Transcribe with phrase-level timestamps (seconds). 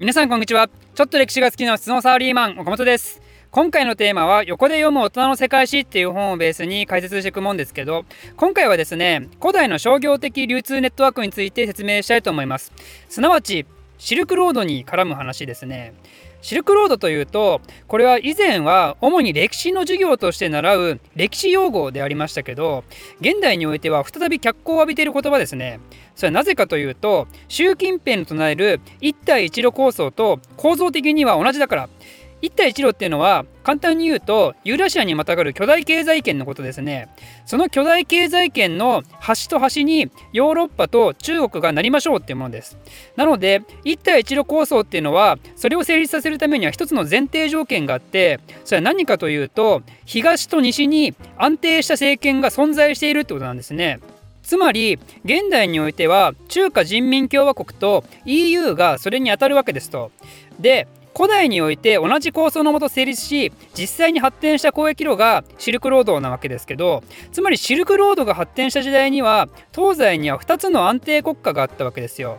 [0.00, 0.68] 皆さんこんにちは。
[0.96, 3.22] ちょっと歴史が好きな質問サーリーマン岡本です。
[3.52, 8.04] 今回のテーマは横で読む大人の世界史っていう本をベースに解説していくもんですけど
[8.36, 12.72] 今回はですね古代の商業的流通ネットワークについて説明したいと思います。
[13.08, 13.66] すなわち
[13.98, 15.94] シルクロードに絡む話ですね。
[16.44, 22.84] シルクロードというとこれは以前は主に歴史の授業として習う歴史用語でありましたけど
[23.22, 25.80] 現代においては再び脚光を浴びている言葉ですね。
[26.14, 31.88] それはなぜかというと習近平の唱える一帯一路構想と構造的には同じだから。
[32.44, 37.08] 一帯一路っていうのは簡単に言うとユーラシアにまたがる巨大経済圏のことですね。
[37.46, 42.76] その巨大経済圏の端と端にヨーロッパと中国がなりましょうっていうものです。
[43.16, 54.00] なので一帯一路構想っていうのはそれを成立させるためには一つの前提条件があってそれは何かというと東と西に安定した政権が存在しているってことなんですね。
[54.42, 60.12] つまり現代においては中華人民共和国と EU がそれにあたるわけですと。
[60.60, 72.38] で古代において同じ構想のもと成立し実際に発展した交易路がシルクロードなわけですけどつまりシルクロードが発展した時代には東西には2つの安定国家があったわけですよ。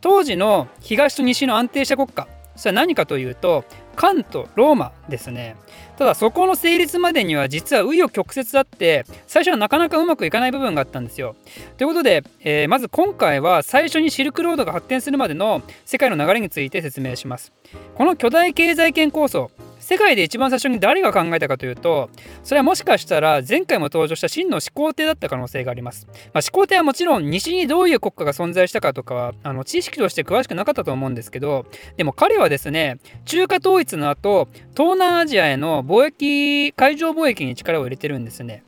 [0.00, 3.64] 当時の東と西の安定した国家それは何かというと
[3.96, 5.56] 関とローマですね。
[5.98, 11.36] ただそこの成立までには実は紆余曲折あって最初はなかなかうまくいかない部分があったんですよ。
[11.76, 17.52] ということで、えー、まず今回は最初にシルクロードが発展するまでの世界の流れについて説明します。
[17.94, 22.10] この巨大経済圏構想世界で一番最初に誰が考えたかというと
[22.44, 38.64] それはもしかしたら前回も登場した真の始皇帝だった可能性があります、まあ、始皇帝はもちろん西にどういう国家が存在したかとかはあの知識として詳しくなかったと思うんですけどでも彼はですね中華統一の後東南アジアへの貿易海上貿易に力を入れてるんですね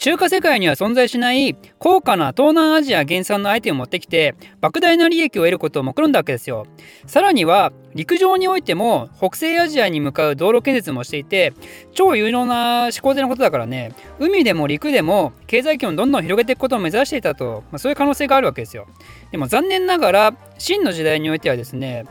[0.00, 6.66] 中華世界には存在しない高価な東南アジア原産のアイテムを持ってきて莫大な利益を得ることを目論んだわけですよ。
[7.06, 11.52] さらには陸上においても北西アジアに向かう道路建設もしていて
[11.92, 18.86] 超有能な思考でのことだからね海でも陸でも経済圏をどんどん広げていくことを目指していたと、まあ、そういう可能性があるわけですよ。
[19.32, 22.06] でも残念ながら秦の時代においてはですね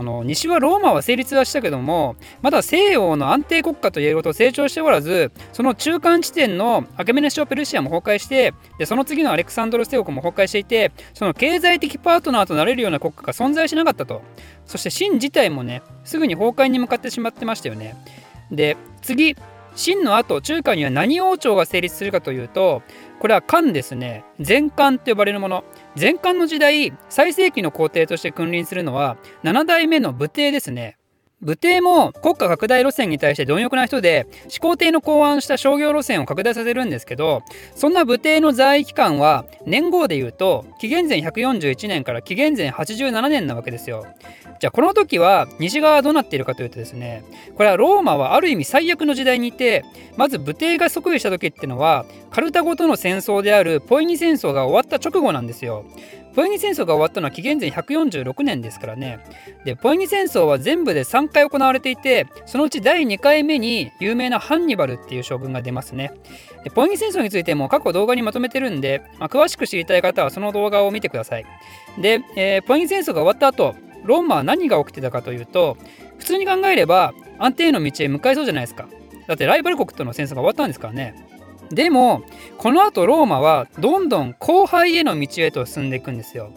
[0.00, 14.22] あの西はローマは成立はしたけどもまだ西洋の安定国家といえるほど成長しておらずその中間地点のアケメネシオ・ペルシアも崩壊してでその次のアレクサンドロス帝国も崩壊していてその経済的パートナーとなれるような国家が存在しなかったと。
[14.64, 17.94] そして秦自体もねすぐに崩壊に向かってしまってましたよね。
[18.50, 19.36] で次
[19.76, 22.82] 秦の後中華には何王朝が成立するかというと
[23.18, 24.24] これは漢ですね。
[24.38, 25.62] 前漢と呼ばれるもの。
[25.98, 30.96] 前漢の時代最盛期の皇帝として君臨するのは7代目の武帝ですね。
[31.42, 37.42] 武帝も国家拡大路線に対して貪欲な人で始皇帝の考案した商業路線を拡大させるんですけど
[37.74, 44.06] そんな武帝の在位期間は年号でいうと紀元前141年から紀元前87年なわけですよ。
[44.60, 47.24] じゃあこの時は西側はどうなっているかというとですね
[47.56, 49.86] これはローマはある意味最悪の時代にいて
[50.18, 55.86] まず武帝が即位した時ってのはカルタゴとの戦争であるポイニ戦争が終わった直後なんですよ。
[56.34, 59.18] ポイニ戦争が終わったのは紀元前146年ですからね。
[59.64, 66.12] で、ポイニ戦争は全部で3回行われていて、そのうち第2回目に有名なハンニバルっていう将軍が出ますね。
[66.64, 71.46] でポイニ戦争についても過去動画にまとめてるんで、まあ、詳しく知りたい方はその動画を見てください。
[71.98, 73.74] で、えー、ポイニ戦争が終わった後、
[74.04, 75.76] ローマは何が起きてたかというと、
[76.18, 78.88] 普通に考えれば安定の道へ向かいそうじゃないですか。
[79.26, 81.14] だってライバル国との戦争が終わったんですからね。
[81.70, 82.22] でも
[82.58, 86.52] このあとローマはどんどん後輩への道へと進んでいくんですよ。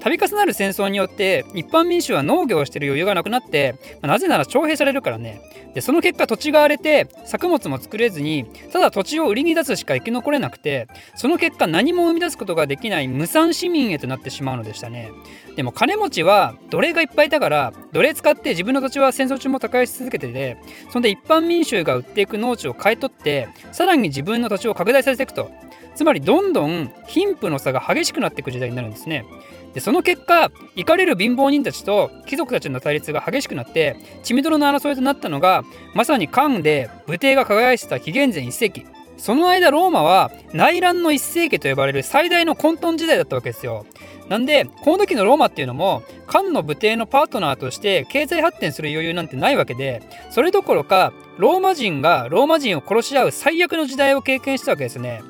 [0.00, 5.40] 度重なる戦争によって一般民衆は農業をしている余裕がなくなってなぜなら徴兵されるからね。
[5.74, 15.10] でその結果土地が荒れて作物も作れずにただ土地を売りに出すしか生き残れなくてその結果何も生み出すことができない無産市民へとなってしまうのでしたね。
[15.56, 20.56] でも金持ちは奴隷がいっぱいいたから奴隷使って自分の土地は戦争中も高いし続けてて
[20.90, 25.50] そんで一般民衆が売っていく農地を買い取ってさらに自分の土地を拡大させていくと。
[25.94, 29.24] つまりどんどん貧富の差が激しくなっていく時代になるんですね。
[29.74, 35.64] でその結果怒れる貧乏人たちと貴族たちの対立が激しくなって血みどろの争いとなったのが
[35.94, 38.84] まさに漢で武帝が輝いてた紀元前1世紀。
[39.16, 43.86] その間ローマは内乱の1世紀と呼ばれる最大の混沌時代だったわけですよ。
[44.28, 55.22] なんでこの時のローマっていうのも漢の武帝のパートナーとして経済発展する余裕なんてないわけでそれどころかローマ人がローマ人を殺し合う最悪の時代を経験したわけですね。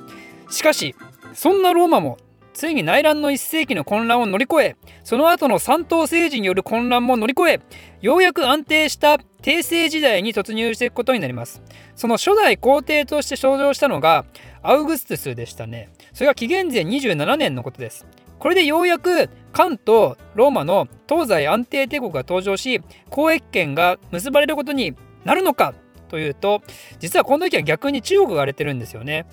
[0.50, 0.96] しかし
[1.32, 2.18] そんなローマも
[2.58, 7.60] ついに内乱の1世紀の混乱を乗り越えその後の三党政治による混乱も乗り越え
[8.00, 11.62] ようやく安定した帝政時代に突入していくことになります。
[11.94, 14.24] その初代皇帝として登場したのが
[14.60, 15.90] アウグストゥスでしたね。
[16.12, 18.04] それが紀元前27年のことです。
[18.40, 25.74] これでようやく関とローマの東西安定帝国が登場し交易権が結ばれることになるのか
[26.08, 26.62] というと
[26.98, 29.26] 実はこの時は逆に中国が荒れてるんですよね。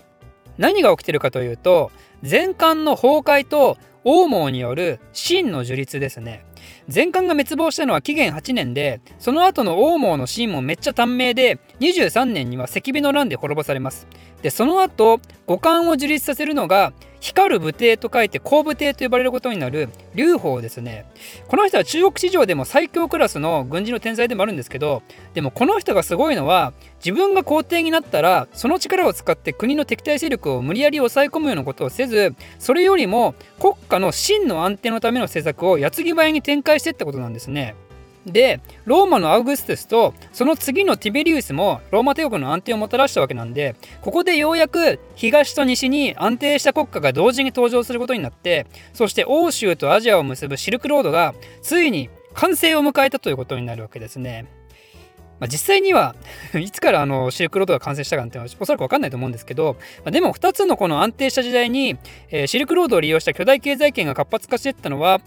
[0.57, 1.91] 何が起きてるかというと
[2.27, 6.45] 前漢の崩壊と王毛による秦の樹立ですね。
[6.93, 14.07] 前漢が滅亡したのは紀元8年でその後の王毛の秦もめっちゃ短命で23年には赤火の乱で滅ぼされます。
[14.41, 16.93] でその後五漢を樹立させるのが
[17.25, 21.05] 光る武帝と書いて光武帝と呼ばれることになる劉邦ですね
[21.47, 25.01] この人は中国史上でも最強クラスの軍事の天才でもあるんですけど
[25.33, 26.73] でもこの人がすごいのは
[27.03, 37.73] 自分が皇帝になったらその力を使って国の敵対勢力を無理やり抑え込むようなことをせずそれよりも国家の真の安定のための施策を矢継ぎ早に展開してったことなんですね。
[38.25, 54.45] でローマのアウグストゥスとその次のティベリウスもローマ帝国の安定をもたらしたわけなんでここでようやく東と西に安定した国家が同時に登場することになってそして欧州とアジアを結ぶシルクロードがついに完成を迎えたということになるわけですね。
[55.39, 56.15] まあ、実際には
[56.55, 61.97] いつからあのシルクロードが完成したかっていうのはおそらく分かんないと思うんですけど、まあ、でも2つのこの安定した時代に、
[62.31, 65.19] えー、シルクロードを利用した巨大経済圏が活発化していったのは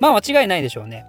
[0.00, 1.04] まあ間違いないでしょうね。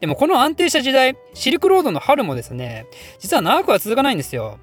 [0.00, 2.86] でもこの安定した時代、シルクロードの春もですね、
[3.18, 4.58] 実は長くは続かないんですよ。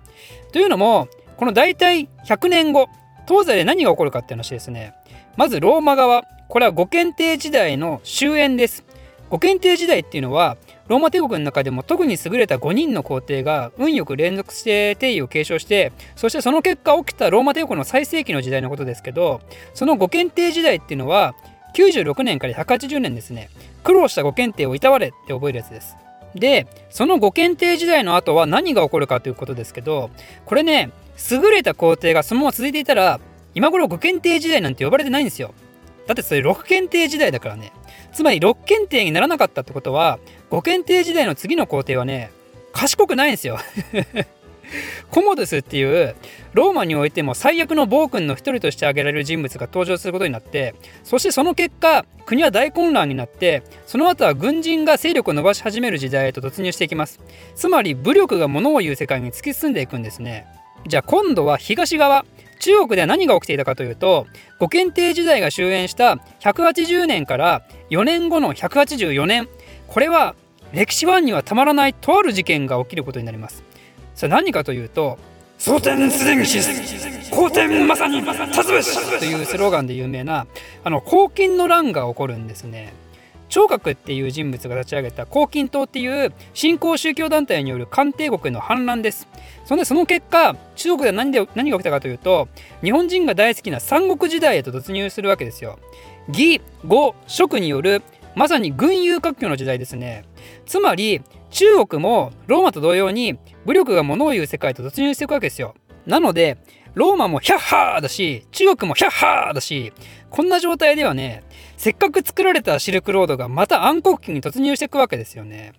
[0.51, 1.07] というのも、
[1.38, 2.88] この大体100年後、
[3.27, 4.94] 東西で何が起こるかって話ですね。
[5.35, 8.83] まずローマ側、これは五検定時代の終焉です。
[9.30, 10.57] 五検定時代っていうのは、
[10.88, 19.41] ローマ帝国の中でも特に優れた5人の皇帝が運よく連続して帝位を継承してそしてその結果起きたローマ帝国の最盛期の時代のことですけど
[19.74, 21.35] その五検定時代っていうのは
[21.74, 23.50] 96年から180年ですね
[23.84, 25.96] 苦労したご検定をいたわれって覚えるやつです。
[26.36, 30.10] でそのご検定時代の後は何が起こるかということですけど
[30.46, 30.90] これね
[31.31, 33.20] 優れた工程がそのまま続いていたら
[33.54, 35.54] 今頃ご検定時代なんて呼ばれてないんですよ。
[36.08, 37.72] だってそれ6検定時代だからね。
[38.14, 40.19] つまり6検定にならなかったってことは
[40.52, 42.31] 5検定時代の次の工程はね
[42.72, 43.58] 賢くないんですよ
[45.10, 46.15] コモドスっていう
[46.54, 57.19] ローマにおいても最悪の暴君の一人として挙げられる人物が登場することになってそしてその結果国は大混乱になってその後は軍人が勢力を伸ばし始める時代へと突入していきます。
[57.56, 60.45] つまり武力が物を言う世界に突き進んでいくんですね。
[60.88, 62.25] じゃあ今度は東側
[62.59, 64.25] 中国では何が起きていたかというと
[64.59, 69.50] 五検定時代が終焉した180年から4年後の184年
[69.88, 70.36] これは
[70.71, 73.63] 歴史ファンにはたまらないとある事件が起きることになります。
[74.15, 75.18] それ何かというと
[75.57, 76.60] 「蒼天すでにし
[77.31, 80.48] 皇天まさに立つべし!」というスローガンで有名な
[80.83, 82.94] あの黄金の乱が起こるんですね。
[83.50, 89.27] 聴覚っていう人物が立ち上げた黄金党っていう新興宗教団体による漢帝国の反乱です。
[89.65, 92.48] そんでその結果中国では何で何が起きたかというと
[92.83, 95.77] 日本人が大好きな三国時代へと突入するわけですよ。
[96.30, 98.01] 義、呉、蜀による
[98.33, 100.25] まさに軍友割拠の時代ですね。
[100.66, 101.21] つまり
[101.54, 105.76] 中国もローマと同様に武力が物を言う世界と突入していくわけですよ。
[106.08, 106.58] なので
[106.96, 109.94] ローマもヒャッハーだし中国もヒャッハーだし
[110.30, 111.44] こんな状態ではね
[111.78, 115.74] せっかく作られたシルクロードがまた暗黒期に突入していくわけですよね。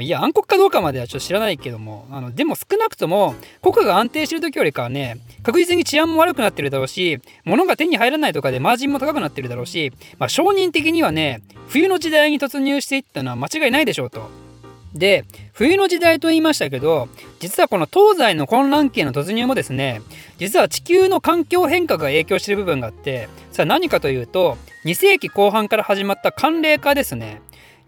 [0.00, 14.43] いや暗黒かどうかまではちょっと知らないけどもあのでも少なくとも国家が安定してる時よりかはね確実に治安も悪くなってるだろうし物が手に入らないとかでマージンも高くなってるだろうし、まあ、商人的にはね冬の時代に突入していったのは間違いないでしょうと。
[14.94, 17.08] で冬の時代と言いましたけど
[17.40, 20.02] 実はこの東西の混乱期への突入もですね
[20.38, 27.40] 実は地球の環境変化が影響している部分があってさあ何かというと2世紀後半から始まった寒冷化ですね。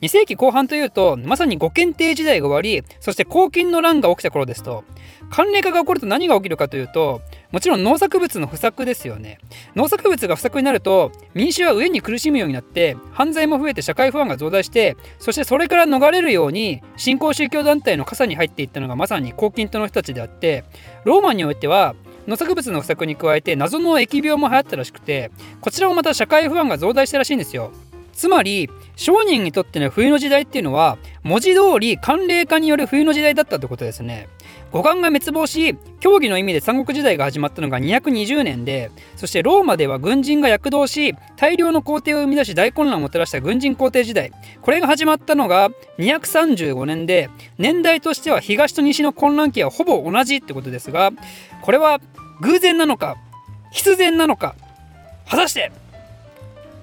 [0.02, 4.84] 2世紀後半というとまさに五検定時代が終わりそして黄金の乱が起きた頃ですと。
[5.28, 9.38] 寒冷化が起こると何が起きるかというともちろん農作物の不作ですよね。
[9.74, 20.64] 農作物が不作になると民衆は飢えに苦しむようになって犯罪も増えて社会不安が増大してそしてそれから逃れるように新興宗教団体の傘に入っていったのがまさに黄金党の人たちであって
[21.04, 21.94] ローマにおいては
[22.28, 27.72] 農作物の不作に加えて謎の疫病も流行ったらしくてこちらもまた社会不安が増大したらしいんですよ。
[28.16, 34.28] つまり商人にとっての冬の時代っていうのは文字通り寒冷化による冬の時代だったってことですね。
[34.72, 44.32] 五感が滅亡し競技の意味で三国時代が始まったのが220年でそしてローマでは軍人が躍動し大量の皇帝を生み出し大混乱をもたらした軍人皇帝時代。
[44.62, 45.68] これが始まったのが
[45.98, 51.12] 235年で年代としては東と西の混乱期はほぼ同じってことですが
[51.60, 52.00] これは
[52.40, 53.16] 偶然なのか
[53.72, 54.56] 必然なのか
[55.28, 55.70] 果たして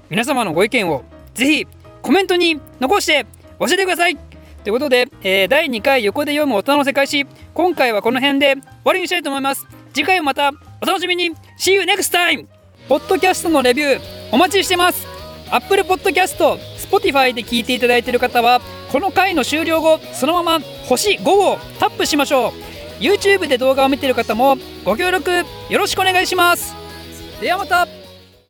[0.10, 1.68] 皆様のご意見をぜひ
[2.02, 3.26] コメントに残して
[3.60, 4.18] 教えてください。
[4.64, 7.26] ということで、えー、第2回横で読む大人の世界史。
[7.54, 9.68] 今回はこの辺で終わりにしたいと思います。
[9.94, 11.32] 次回もまたお楽しみに。
[11.58, 12.48] See you next time!
[12.88, 15.06] ポッドキャストのレビューお待ちしてます。
[15.52, 16.38] Apple Podcast、
[16.78, 18.60] Spotify で聞いていただいている方は
[18.92, 22.52] この回の終了後そのまま星5をタップしましょう。
[23.00, 25.30] YouTube で動画を見ている方もご協力
[25.70, 26.74] よろしくお願いします。
[27.42, 28.03] ではまた。